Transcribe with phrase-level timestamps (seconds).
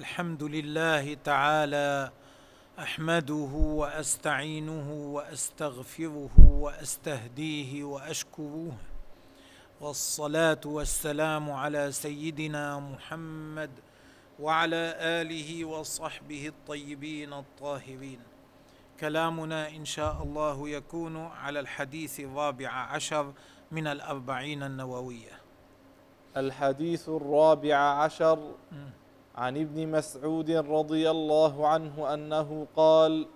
[0.00, 2.10] الحمد لله تعالى
[2.78, 8.72] أحمده وأستعينه وأستغفره وأستهديه وأشكره.
[9.80, 13.70] والصلاة والسلام على سيدنا محمد
[14.40, 18.20] وعلى آله وصحبه الطيبين الطاهرين.
[19.00, 23.32] كلامنا إن شاء الله يكون على الحديث الرابع عشر
[23.72, 25.40] من الأربعين النووية.
[26.36, 28.54] الحديث الرابع عشر.
[29.36, 33.26] عن ابن مسعود رضي الله عنه أنه قال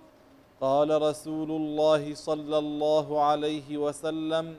[0.61, 4.55] قال رسول الله صلى الله عليه وسلم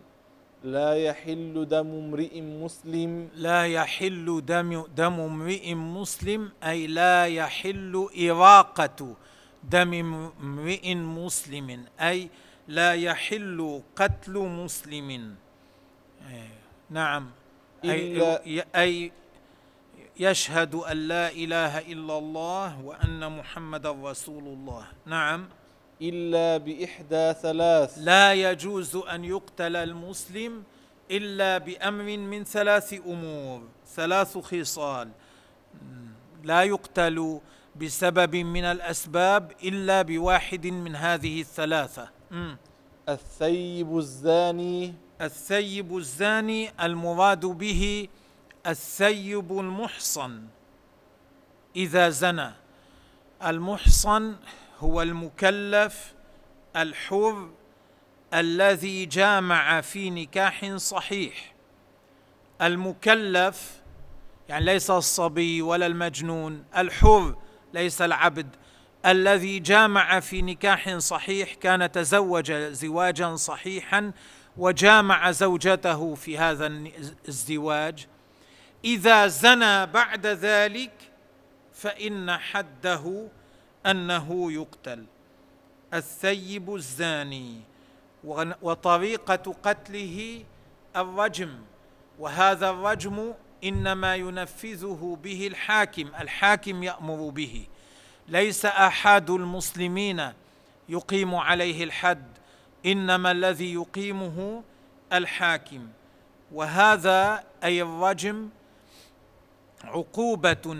[0.65, 9.17] لا يحل دم امرئ مسلم لا يحل دم دم امرئ مسلم أي لا يحل إراقة
[9.71, 9.93] دم
[10.43, 12.31] امرئ مسلم أي
[12.69, 15.34] لا يحل قتل مسلم.
[16.31, 16.59] إيه،
[16.91, 17.31] نعم.
[17.84, 19.12] أي أي
[20.21, 24.85] يشهد أن لا إله إلا الله وأن محمدا رسول الله.
[25.07, 25.49] نعم.
[26.03, 27.99] إلا بإحدى ثلاث.
[27.99, 30.63] لا يجوز أن يقتل المسلم
[31.11, 33.63] إلا بأمر من ثلاث أمور.
[33.87, 35.09] ثلاث خصال.
[36.45, 37.41] لا يقتل
[37.77, 42.09] بسبب من الأسباب إلا بواحد من هذه الثلاثة.
[43.09, 44.95] الثيب الزاني.
[45.21, 48.09] الثيب الزاني المراد به
[48.67, 50.43] الثيب المحصن.
[51.77, 52.51] إذا زنى
[53.47, 54.37] المحصن
[54.79, 56.15] هو المكلف
[56.77, 57.51] الحر
[58.35, 61.55] الذي جامع في نكاح صحيح.
[62.62, 63.81] المكلف
[64.49, 67.37] يعني ليس الصبي ولا المجنون الحر
[67.75, 68.56] ليس العبد.
[69.06, 74.12] الذي جامع في نكاح صحيح كان تزوج زواجا صحيحا
[74.56, 76.67] وجامع زوجته في هذا
[77.28, 78.06] الزواج.
[78.84, 80.93] إذا زنى بعد ذلك
[81.75, 83.28] فإن حده
[83.87, 85.04] أنه يقتل.
[85.94, 87.60] الثيب الزاني
[88.62, 90.44] وطريقة قتله
[90.97, 91.59] الرجم.
[92.19, 93.34] وهذا الرجم
[93.65, 96.10] إنما ينفذه به الحاكم.
[96.21, 97.66] الحاكم يأمر به.
[98.28, 100.32] ليس أحد المسلمين
[100.88, 102.25] يقيم عليه الحد.
[102.87, 104.62] إنما الذي يقيمه
[105.12, 105.88] الحاكم.
[106.53, 108.48] وهذا أي الرجم
[109.84, 110.76] عقوبة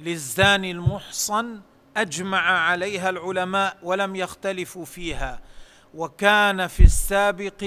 [0.00, 1.60] للزاني المحصن
[1.96, 5.40] أجمع عليها العلماء ولم يختلفوا فيها
[5.94, 7.66] وكان في السابق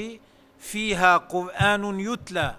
[0.60, 2.56] فيها قرآن يتلى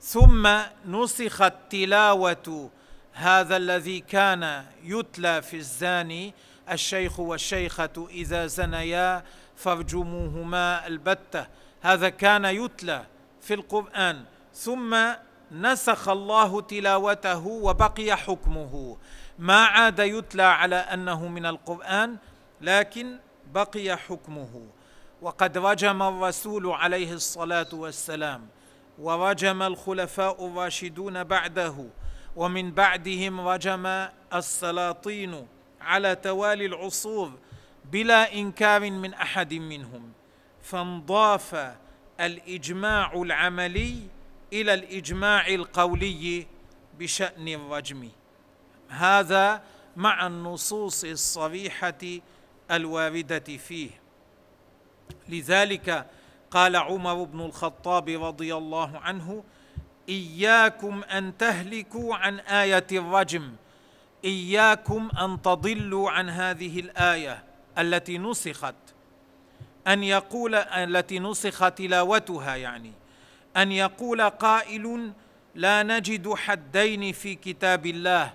[0.00, 0.48] ثم
[0.86, 2.70] نسخت تلاوة
[3.12, 6.34] هذا الذي كان يتلى في الزاني
[6.70, 9.24] الشيخ والشيخة إذا زنيا
[9.56, 11.46] فارجموهما البتة
[11.82, 13.04] هذا كان يتلى
[13.40, 14.96] في القرآن ثم
[15.52, 18.96] نسخ الله تلاوته وبقي حكمه.
[19.38, 22.16] ما عاد يتلى على أنه من القرآن
[22.60, 23.18] لكن
[23.52, 24.66] بقي حكمه.
[25.22, 28.46] وقد رجم الرسول عليه الصلاة والسلام
[28.98, 31.86] ورجم الخلفاء الراشدون بعده
[32.36, 35.46] ومن بعدهم رجم السلاطين
[35.80, 37.32] على توالي العصور
[37.84, 40.12] بلا إنكار من أحد منهم.
[40.62, 41.74] فانضاف
[42.20, 44.17] الإجماع العملي
[44.52, 46.46] إلى الإجماع القولي
[46.98, 48.08] بشأن الرجم
[48.88, 49.62] هذا
[49.96, 52.20] مع النصوص الصريحة
[52.70, 53.90] الواردة فيه.
[55.28, 56.06] لذلك
[56.50, 59.44] قال عمر بن الخطاب رضي الله عنه
[60.08, 63.52] إياكم أن تهلكوا عن آية الرجم
[64.24, 67.44] إياكم أن تضلوا عن هذه الآية
[67.78, 68.74] التي نسخت.
[69.86, 72.92] أن يقول التي نسخ تلاوتها يعني.
[73.56, 75.12] أن يقول قائل
[75.54, 78.32] لا نجد حدين في كتاب الله.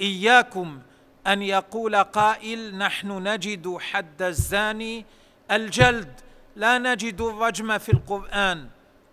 [0.00, 0.80] إياكم
[1.26, 5.06] أن يقول قائل نحن نجد حد الزاني
[5.50, 6.20] الجلد.
[6.56, 8.68] لا نجد الرجم في القرآن.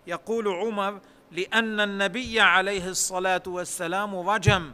[0.06, 1.00] يقول عمر
[1.32, 4.72] لأن النبي عليه الصلاة والسلام رجم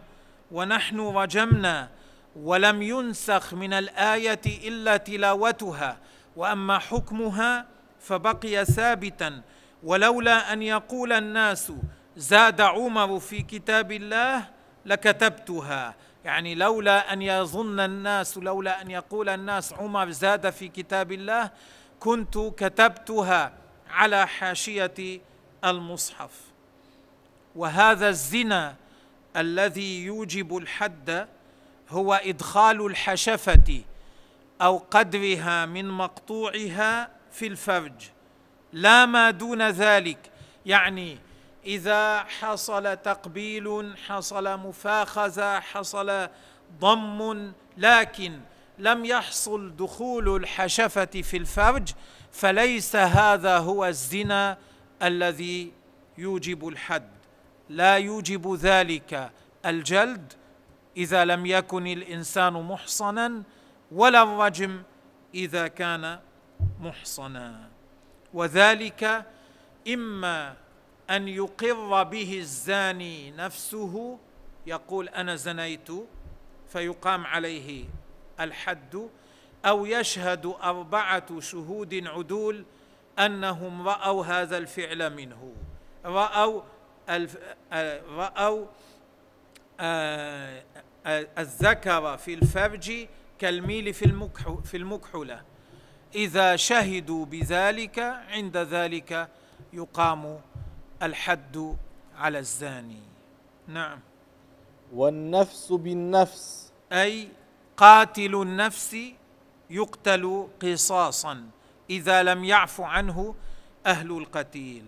[0.52, 1.88] ونحن رجمنا
[2.36, 5.96] ولم ينسخ من الآية إلا تلاوتها.
[6.36, 7.66] وأما حكمها
[8.00, 9.42] فبقي ثابتا
[9.82, 11.72] ولولا أن يقول الناس
[12.16, 14.48] زاد عمر في كتاب الله
[14.86, 15.94] لكتبتها.
[16.24, 21.50] يعني لولا أن يظن الناس لولا أن يقول الناس عمر زاد في كتاب الله
[22.00, 23.52] كنت كتبتها
[23.90, 25.20] على حاشية
[25.64, 26.30] المصحف.
[27.56, 28.74] وهذا الزنا
[29.36, 31.28] الذي يوجب الحد
[31.90, 33.82] هو إدخال الحشفة
[34.62, 38.17] أو قدرها من مقطوعها في الفرج.
[38.72, 40.30] لا ما دون ذلك.
[40.66, 41.18] يعني
[41.64, 46.28] إذا حصل تقبيل حصل مفاخذة حصل
[46.80, 48.40] ضم لكن
[48.78, 51.88] لم يحصل دخول الحشفة في الفرج
[52.32, 54.58] فليس هذا هو الزنا
[55.02, 55.72] الذي
[56.18, 57.08] يوجب الحد.
[57.68, 59.30] لا يوجب ذلك
[59.66, 60.32] الجلد
[60.96, 63.42] إذا لم يكن الإنسان محصنا
[63.92, 64.82] ولا الرجم
[65.34, 66.18] إذا كان
[66.80, 67.77] محصنا.
[68.34, 69.24] وذلك
[69.88, 70.56] إما
[71.10, 74.18] أن يقر به الزاني نفسه
[74.66, 75.88] يقول أنا زنيت
[76.68, 77.84] فيقام عليه
[78.40, 79.08] الحد
[79.64, 82.64] أو يشهد أربعة شهود عدول
[83.18, 85.52] أنهم رأوا هذا الفعل منه.
[86.04, 86.62] رأوا
[88.10, 88.66] رأوا
[91.38, 93.06] الذكر في الفرج
[93.38, 93.94] كالميل
[94.64, 95.42] في المكحله
[96.14, 99.28] إذا شهدوا بذلك عند ذلك
[99.72, 100.40] يقام
[101.02, 101.76] الحد
[102.16, 103.02] على الزاني.
[103.66, 103.98] نعم.
[104.94, 106.72] والنفس بالنفس.
[106.92, 107.28] أي
[107.76, 108.96] قاتل النفس
[109.70, 111.46] يقتل قصاصا
[111.90, 113.34] إذا لم يعف عنه
[113.86, 114.84] أهل القتيل.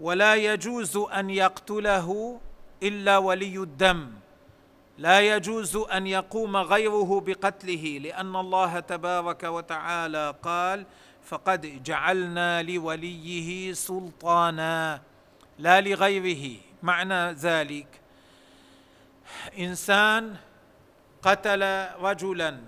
[0.00, 2.40] ولا يجوز أن يقتله
[2.82, 4.10] إلا ولي الدم.
[4.98, 10.86] لا يجوز أن يقوم غيره بقتله لأن الله تبارك وتعالى قال
[11.24, 15.02] فقد جعلنا لوليه سلطانا.
[15.58, 16.56] لا لغيره.
[16.82, 17.86] معنى ذلك
[19.58, 20.36] إنسان
[21.22, 22.60] قتل رجلا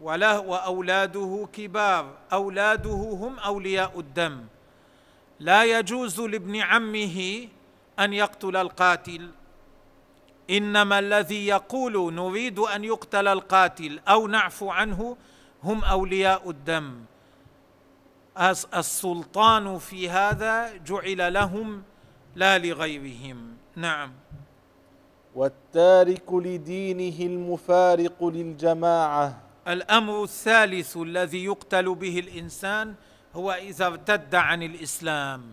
[0.00, 4.44] وله وأولاده كبار أولاده هم أولياء الدم.
[5.40, 7.48] لا يجوز لابن عمه
[7.98, 9.30] أن يقتل القاتل.
[10.50, 15.16] إنما الذي يقول نريد أن يقتل القاتل أو نعفو عنه
[15.62, 17.04] هم أولياء الدم.
[18.74, 21.82] السلطان في هذا جعل لهم
[22.36, 23.56] لا لغيرهم.
[23.76, 24.12] نعم.
[25.34, 29.40] والتارك لدينه المفارق للجماعة.
[29.68, 32.94] الأمر الثالث الذي يقتل به الإنسان
[33.34, 35.52] هو إذا ارتد عن الإسلام.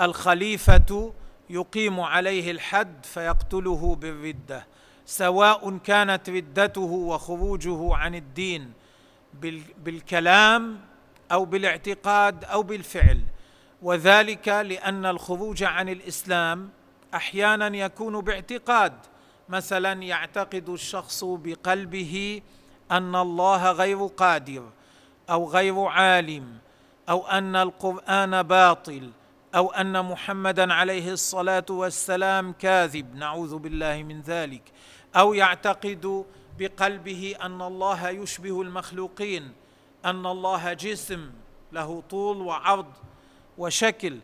[0.00, 1.12] الخليفة
[1.50, 4.66] يقيم عليه الحد فيقتله بالردة
[5.06, 8.72] سواء كانت ردته وخروجه عن الدين
[9.78, 10.80] بالكلام
[11.32, 13.20] أو بالاعتقاد أو بالفعل.
[13.82, 16.70] وذلك لأن الخروج عن الإسلام
[17.14, 18.92] أحيانا يكون باعتقاد.
[19.48, 22.42] مثلا يعتقد الشخص بقلبه
[22.90, 24.70] أن الله غير قادر
[25.30, 26.58] أو غير عالم
[27.08, 29.10] أو أن القرآن باطل
[29.54, 34.62] أو أن محمدا عليه الصلاة والسلام كاذب نعوذ بالله من ذلك.
[35.16, 36.24] أو يعتقد
[36.58, 39.52] بقلبه أن الله يشبه المخلوقين
[40.04, 41.30] أن الله جسم
[41.72, 42.86] له طول وعرض
[43.58, 44.18] وشكل.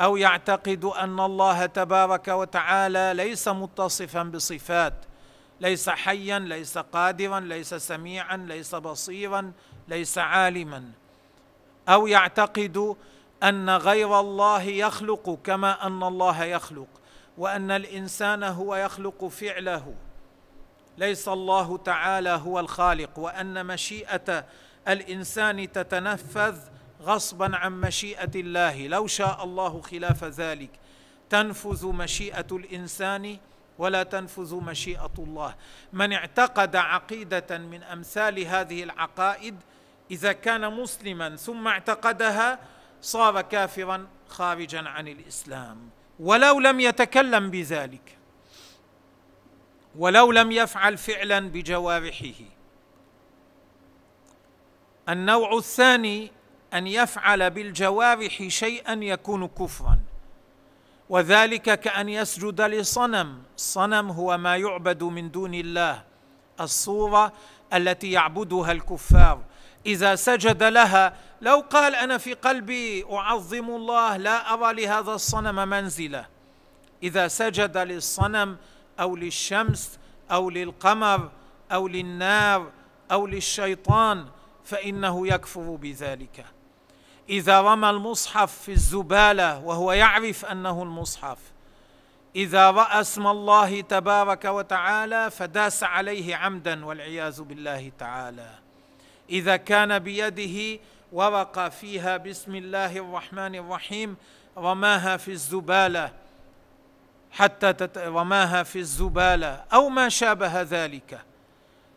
[0.00, 4.94] أو يعتقد أن الله تبارك وتعالى ليس متصفا بصفات
[5.60, 9.52] ليس حيا ليس قادرا ليس سميعا ليس بصيرا
[9.88, 10.84] ليس عالما.
[11.88, 12.96] أو يعتقد
[13.42, 16.88] أن غير الله يخلق كما أن الله يخلق
[17.38, 19.94] وأن الإنسان هو يخلق فعله.
[20.98, 24.44] ليس الله تعالى هو الخالق وأن مشيئة
[24.88, 26.58] الإنسان تتنفذ
[27.02, 28.86] غصبا عن مشيئة الله.
[28.86, 30.70] لو شاء الله خلاف ذلك.
[31.30, 33.38] تنفذ مشيئة الإنسان
[33.78, 35.54] ولا تنفذ مشيئة الله.
[35.92, 39.56] من اعتقد عقيدة من أمثال هذه العقائد
[40.10, 42.58] إذا كان مسلما ثم اعتقدها
[43.02, 45.90] صار كافرا خارجا عن الإسلام.
[46.20, 48.18] ولو لم يتكلم بذلك
[49.98, 52.44] ولو لم يفعل فعلا بجوارحه.
[55.08, 56.32] النوع الثاني
[56.74, 59.98] أن يفعل بالجوارح شيئا يكون كفرا.
[61.08, 63.42] وذلك كأن يسجد لصنم.
[63.56, 66.02] الصنم هو ما يعبد من دون الله
[66.60, 67.32] الصورة
[67.72, 69.44] التي يعبدها الكفار.
[69.86, 76.26] إذا سجد لها لو قال أنا في قلبي أعظم الله لا أرى لهذا الصنم منزلة.
[77.02, 78.56] إذا سجد للصنم
[79.00, 79.98] أو للشمس
[80.30, 81.30] أو للقمر
[81.72, 82.70] أو للنار
[83.12, 84.26] أو للشيطان
[84.64, 86.44] فإنه يكفر بذلك.
[87.28, 91.38] إذا رمى المصحف في الزبالة وهو يعرف أنه المصحف
[92.36, 98.61] إذا رأى اسم الله تبارك وتعالى فداس عليه عمدا والعياذ بالله تعالى.
[99.32, 100.80] إذا كان بيده
[101.12, 104.16] ورقه فيها بسم الله الرحمن الرحيم
[104.58, 106.12] رماها في الزبالة
[107.30, 107.98] حتى تت...
[107.98, 111.20] رماها في الزبالة أو ما شابه ذلك.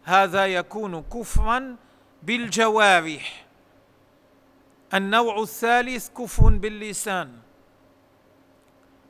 [0.03, 1.75] هذا يكون كفرا
[2.23, 3.45] بالجوارح.
[4.93, 7.31] النوع الثالث كفر باللسان.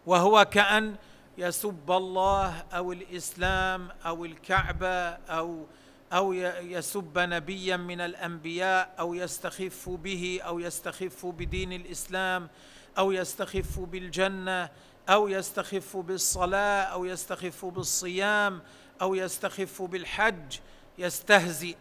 [0.06, 0.96] وهو كأن
[1.38, 5.66] يسب الله أو الإسلام أو الكعبة أو
[6.14, 12.50] أو يسب نبيا من الأنبياء أو يستخف به أو يستخف بدين الإسلام
[12.98, 14.70] أو يستخف بالجنة
[15.10, 18.62] أو يستخف بالصلاة أو يستخف بالصيام
[19.02, 20.58] أو يستخف بالحج
[20.98, 21.76] يستهزئ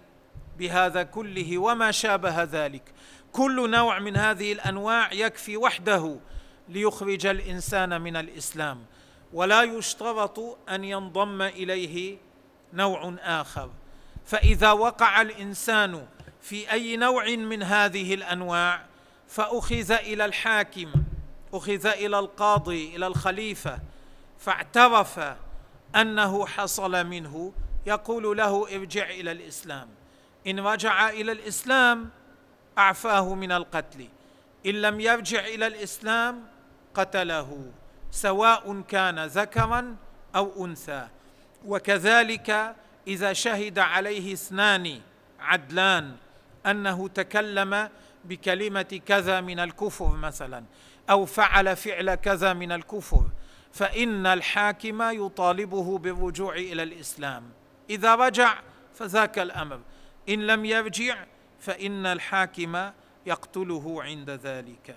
[0.59, 2.83] بهذا كله وما شابه ذلك.
[3.33, 6.17] كل نوع من هذه الأنواع يكفي وحده
[6.69, 8.85] ليخرج الإنسان من الإسلام.
[9.33, 12.19] ولا يشترط أن ينضم إليه
[12.73, 13.71] نوع آخر.
[14.27, 16.07] فإذا وقع الإنسان
[16.43, 18.85] في أي نوع من هذه الأنواع
[19.29, 20.93] فأخذ إلى الحاكم
[21.55, 23.79] أخذ إلى القاضي إلى الخليفة
[24.39, 25.21] فاعترف
[25.97, 27.53] أنه حصل منه
[27.87, 29.89] يقول له ارجع إلى الإسلام.
[30.47, 32.11] إن رجع إلى الإسلام
[32.79, 34.09] أعفاه من القتل
[34.67, 36.43] إن لم يرجع إلى الإسلام
[36.95, 37.73] قتله
[38.11, 39.97] سواء كان ذكرا
[40.37, 41.09] أو أنثى.
[41.67, 42.75] وكذلك
[43.07, 45.01] إذا شهد عليه اثنان
[45.41, 46.17] عدلان
[46.67, 47.89] أنه تكلم
[48.25, 50.65] بكلمة كذا من الكفر مثلا
[51.11, 53.25] أو فعل فعل كذا من الكفر
[53.73, 57.51] فإن الحاكم يطالبه بالرجوع إلى الإسلام.
[57.91, 58.59] إذا رجع
[58.95, 59.81] فذاك الأمر.
[60.29, 61.25] إن لم يرجع
[61.61, 62.91] فإن الحاكم
[63.27, 64.97] يقتله عند ذلك.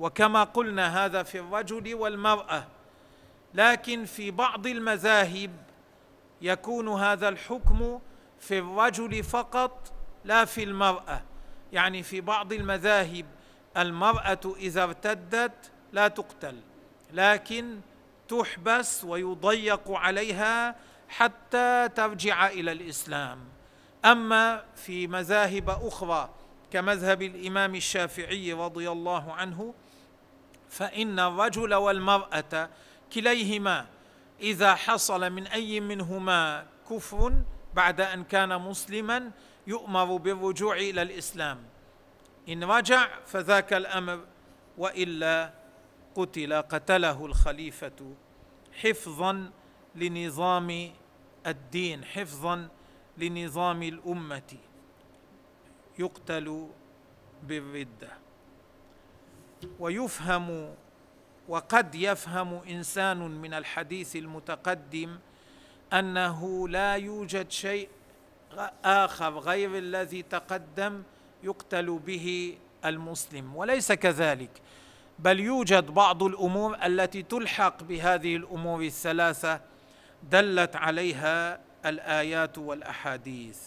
[0.00, 2.66] وكما قلنا هذا في الرجل والمرأة
[3.54, 5.50] لكن في بعض المذاهب
[6.42, 8.00] يكون هذا الحكم
[8.40, 9.92] في الرجل فقط
[10.24, 11.22] لا في المرأة.
[11.72, 13.26] يعني في بعض المذاهب
[13.76, 16.56] المرأة إذا ارتدت لا تقتل
[17.12, 17.80] لكن
[18.28, 20.76] تحبس ويضيق عليها
[21.08, 23.38] حتى ترجع إلى الإسلام.
[24.04, 26.30] أما في مذاهب أخرى
[26.70, 29.74] كمذهب الإمام الشافعي رضي الله عنه
[30.68, 32.70] فإن الرجل والمرأة
[33.12, 33.86] كليهما
[34.40, 37.42] إذا حصل من أي منهما كفر
[37.74, 39.30] بعد أن كان مسلما
[39.66, 41.64] يؤمر بالرجوع إلى الإسلام.
[42.48, 44.24] إن رجع فذاك الأمر
[44.78, 45.52] وإلا
[46.14, 48.14] قتل قتله الخليفة
[48.80, 49.50] حفظا
[49.94, 50.92] لنظام
[51.46, 52.68] الدين حفظا
[53.18, 54.52] لنظام الأمة.
[55.98, 56.68] يقتل
[57.42, 58.10] بالردة.
[59.78, 60.74] ويفهم
[61.50, 65.18] وقد يفهم إنسان من الحديث المتقدم
[65.92, 67.88] أنه لا يوجد شيء
[68.84, 71.02] آخر غير الذي تقدم
[71.42, 74.50] يقتل به المسلم وليس كذلك.
[75.18, 79.60] بل يوجد بعض الأمور التي تلحق بهذه الأمور الثلاثة
[80.30, 83.58] دلت عليها الآيات والأحاديث.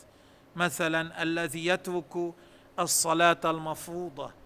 [0.55, 2.33] مثلا الذي يترك
[2.79, 4.42] الصلاة المفروضة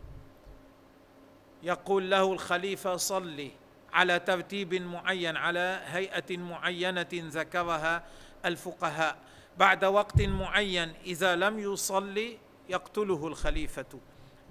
[1.64, 3.52] يقول له الخليفة صلي
[3.94, 8.04] على ترتيب معين على هيئة معينة ذكرها
[8.46, 9.18] الفقهاء.
[9.58, 12.38] بعد وقت معين إذا لم يصلي
[12.70, 14.00] يقتله الخليفة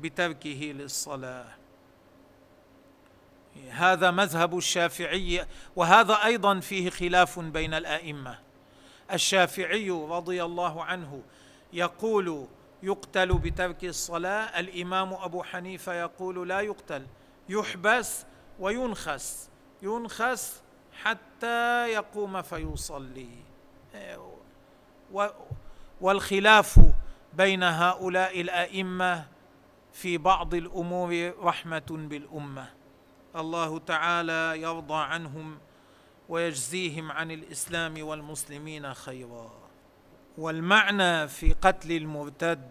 [0.00, 1.46] بتركه للصلاة.
[3.70, 5.46] هذا مذهب الشافعي
[5.76, 8.38] وهذا أيضا فيه خلاف بين الأئمة.
[9.12, 11.22] الشافعي رضي الله عنه
[11.72, 12.46] يقول
[12.82, 14.60] يقتل بترك الصلاة.
[14.60, 17.06] الإمام أبو حنيفة يقول لا يقتل
[17.48, 18.24] يحبس
[18.58, 19.48] وينخس
[19.82, 20.62] ينخس
[21.02, 23.28] حتى يقوم فيصلي.
[26.00, 26.80] والخلاف
[27.32, 29.24] بين هؤلاء الأئمة
[29.92, 32.70] في بعض الأمور رحمة بالأمة.
[33.36, 35.58] الله تعالى يرضى عنهم
[36.28, 39.65] ويجزيهم عن الإسلام والمسلمين خيرا.
[40.38, 42.70] والمعنى في قتل المرتد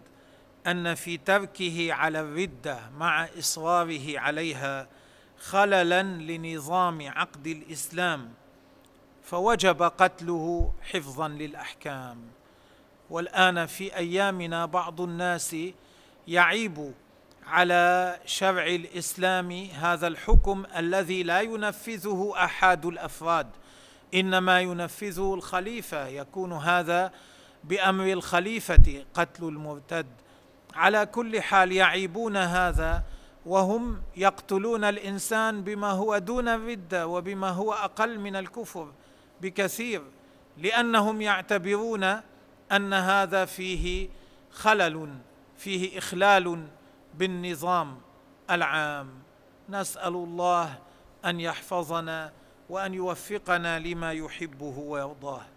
[0.66, 4.88] أن في تركه على الردة مع إصراره عليها
[5.38, 8.32] خللا لنظام عقد الإسلام
[9.22, 12.18] فوجب قتله حفظا للأحكام.
[13.10, 15.56] والآن في أيامنا بعض الناس
[16.28, 16.94] يعيب
[17.46, 23.46] على شرع الإسلام هذا الحكم الذي لا ينفذه أحد الأفراد
[24.14, 27.12] إنما ينفذه الخليفة يكون هذا
[27.68, 30.06] بأمر الخليفة قتل المرتد.
[30.74, 33.02] على كل حال يعيبون هذا
[33.46, 38.92] وهم يقتلون الإنسان بما هو دون الرده وبما هو أقل من الكفر
[39.40, 40.02] بكثير
[40.58, 42.04] لأنهم يعتبرون
[42.72, 44.08] أن هذا فيه
[44.50, 45.08] خلل
[45.56, 46.66] فيه إخلال
[47.14, 47.98] بالنظام
[48.50, 49.08] العام.
[49.68, 50.78] نسأل الله
[51.24, 52.32] أن يحفظنا
[52.68, 55.55] وأن يوفقنا لما يحبه ويرضاه.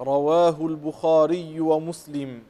[0.00, 2.42] رواه البخاري ومسلم.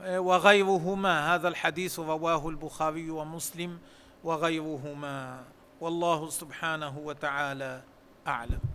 [0.00, 3.78] وغيرهما هذا الحديث رواه البخاري ومسلم
[4.24, 5.44] وغيرهما.
[5.80, 7.82] والله سبحانه وتعالى
[8.26, 8.69] أعلم.